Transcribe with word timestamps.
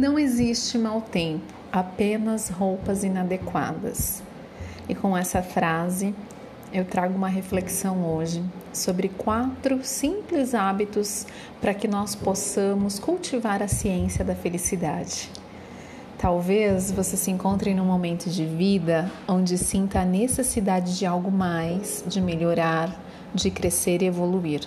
Não 0.00 0.18
existe 0.18 0.78
mau 0.78 1.02
tempo, 1.02 1.52
apenas 1.70 2.48
roupas 2.48 3.04
inadequadas. 3.04 4.22
E 4.88 4.94
com 4.94 5.14
essa 5.14 5.42
frase, 5.42 6.14
eu 6.72 6.86
trago 6.86 7.14
uma 7.14 7.28
reflexão 7.28 8.02
hoje 8.10 8.42
sobre 8.72 9.10
quatro 9.10 9.84
simples 9.84 10.54
hábitos 10.54 11.26
para 11.60 11.74
que 11.74 11.86
nós 11.86 12.14
possamos 12.14 12.98
cultivar 12.98 13.62
a 13.62 13.68
ciência 13.68 14.24
da 14.24 14.34
felicidade. 14.34 15.28
Talvez 16.16 16.90
você 16.90 17.14
se 17.14 17.30
encontre 17.30 17.74
num 17.74 17.84
momento 17.84 18.30
de 18.30 18.46
vida 18.46 19.12
onde 19.28 19.58
sinta 19.58 20.00
a 20.00 20.04
necessidade 20.06 20.98
de 20.98 21.04
algo 21.04 21.30
mais, 21.30 22.02
de 22.06 22.22
melhorar, 22.22 22.98
de 23.34 23.50
crescer 23.50 24.00
e 24.00 24.06
evoluir. 24.06 24.62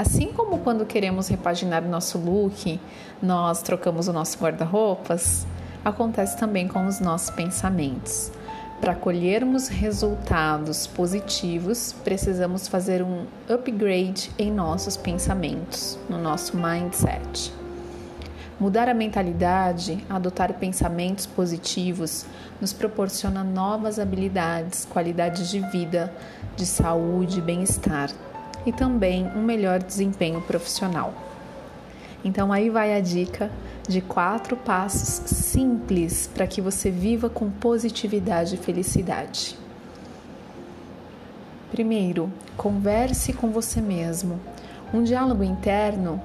Assim 0.00 0.32
como 0.32 0.60
quando 0.60 0.86
queremos 0.86 1.28
repaginar 1.28 1.84
o 1.84 1.88
nosso 1.88 2.16
look, 2.16 2.80
nós 3.20 3.60
trocamos 3.60 4.08
o 4.08 4.14
nosso 4.14 4.38
guarda-roupas, 4.38 5.46
acontece 5.84 6.38
também 6.38 6.66
com 6.66 6.86
os 6.86 7.00
nossos 7.00 7.28
pensamentos. 7.28 8.32
Para 8.80 8.94
colhermos 8.94 9.68
resultados 9.68 10.86
positivos, 10.86 11.94
precisamos 12.02 12.66
fazer 12.66 13.02
um 13.02 13.26
upgrade 13.46 14.30
em 14.38 14.50
nossos 14.50 14.96
pensamentos, 14.96 15.98
no 16.08 16.16
nosso 16.16 16.56
mindset. 16.56 17.52
Mudar 18.58 18.88
a 18.88 18.94
mentalidade, 18.94 20.02
adotar 20.08 20.54
pensamentos 20.54 21.26
positivos, 21.26 22.24
nos 22.58 22.72
proporciona 22.72 23.44
novas 23.44 23.98
habilidades, 23.98 24.86
qualidades 24.86 25.50
de 25.50 25.60
vida, 25.68 26.10
de 26.56 26.64
saúde 26.64 27.40
e 27.40 27.42
bem-estar 27.42 28.08
e 28.64 28.72
também 28.72 29.26
um 29.34 29.42
melhor 29.42 29.82
desempenho 29.82 30.40
profissional. 30.42 31.12
Então, 32.24 32.52
aí 32.52 32.68
vai 32.68 32.94
a 32.94 33.00
dica 33.00 33.50
de 33.88 34.00
quatro 34.00 34.56
passos 34.56 35.22
simples 35.26 36.28
para 36.32 36.46
que 36.46 36.60
você 36.60 36.90
viva 36.90 37.30
com 37.30 37.50
positividade 37.50 38.54
e 38.54 38.58
felicidade. 38.58 39.58
Primeiro, 41.70 42.30
converse 42.56 43.32
com 43.32 43.50
você 43.50 43.80
mesmo. 43.80 44.40
Um 44.92 45.02
diálogo 45.02 45.42
interno 45.42 46.20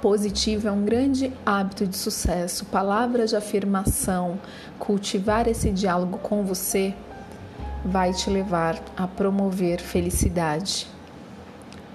positivo 0.00 0.66
é 0.66 0.72
um 0.72 0.84
grande 0.84 1.32
hábito 1.44 1.86
de 1.86 1.96
sucesso. 1.96 2.64
Palavras 2.66 3.30
de 3.30 3.36
afirmação, 3.36 4.38
cultivar 4.78 5.46
esse 5.46 5.70
diálogo 5.70 6.18
com 6.18 6.44
você 6.44 6.94
vai 7.84 8.12
te 8.12 8.30
levar 8.30 8.80
a 8.96 9.06
promover 9.06 9.80
felicidade. 9.80 10.88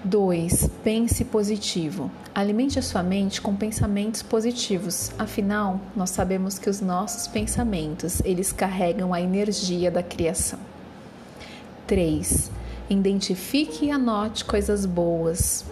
2. 0.08 0.70
Pense 0.82 1.22
positivo. 1.26 2.10
Alimente 2.34 2.78
a 2.78 2.82
sua 2.82 3.02
mente 3.02 3.42
com 3.42 3.54
pensamentos 3.54 4.22
positivos. 4.22 5.12
Afinal, 5.18 5.78
nós 5.94 6.10
sabemos 6.10 6.58
que 6.58 6.70
os 6.70 6.80
nossos 6.80 7.28
pensamentos, 7.28 8.22
eles 8.24 8.50
carregam 8.50 9.12
a 9.12 9.20
energia 9.20 9.90
da 9.90 10.02
criação. 10.02 10.58
3. 11.86 12.50
Identifique 12.88 13.86
e 13.86 13.90
anote 13.90 14.46
coisas 14.46 14.86
boas. 14.86 15.64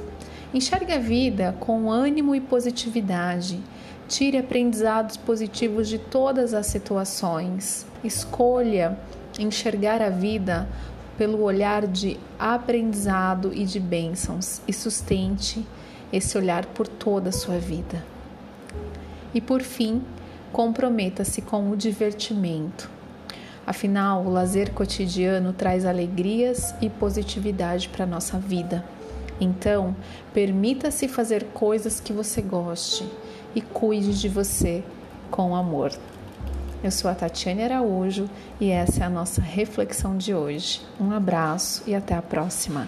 Enxergue 0.53 0.93
a 0.93 0.99
vida 0.99 1.57
com 1.59 1.91
ânimo 1.91 2.35
e 2.35 2.41
positividade. 2.41 3.59
Tire 4.07 4.37
aprendizados 4.37 5.17
positivos 5.17 5.89
de 5.89 5.99
todas 5.99 6.53
as 6.53 6.67
situações. 6.67 7.87
Escolha 8.05 8.99
enxergar 9.39 10.01
a 10.03 10.11
vida 10.11 10.69
pelo 11.17 11.43
olhar 11.43 11.87
de 11.87 12.19
aprendizado 12.39 13.53
e 13.55 13.65
de 13.65 13.81
bênçãos 13.81 14.61
e 14.67 14.73
sustente 14.73 15.65
esse 16.13 16.37
olhar 16.37 16.67
por 16.67 16.87
toda 16.87 17.31
a 17.31 17.33
sua 17.33 17.59
vida. 17.59 18.05
E 19.35 19.41
por 19.41 19.63
fim, 19.63 20.03
comprometa-se 20.53 21.43
com 21.43 21.71
o 21.71 21.77
divertimento. 21.77 22.91
Afinal, 23.67 24.25
o 24.25 24.31
lazer 24.31 24.73
cotidiano 24.73 25.53
traz 25.53 25.85
alegrias 25.85 26.75
e 26.81 26.89
positividade 26.89 27.89
para 27.89 28.05
a 28.05 28.07
nossa 28.07 28.39
vida. 28.39 28.85
Então, 29.41 29.95
permita-se 30.33 31.09
fazer 31.09 31.45
coisas 31.53 32.01
que 32.01 32.13
você 32.13 32.41
goste 32.41 33.05
e 33.55 33.61
cuide 33.61 34.19
de 34.19 34.29
você 34.29 34.85
com 35.31 35.55
amor. 35.55 35.91
Eu 36.83 36.91
sou 36.91 37.11
a 37.11 37.15
Tatiane 37.15 37.63
Araújo 37.63 38.29
e 38.61 38.71
essa 38.71 39.03
é 39.03 39.07
a 39.07 39.11
nossa 39.11 39.41
reflexão 39.41 40.17
de 40.17 40.35
hoje. 40.35 40.83
Um 41.01 41.11
abraço 41.11 41.83
e 41.87 41.95
até 41.95 42.15
a 42.15 42.23
próxima. 42.23 42.87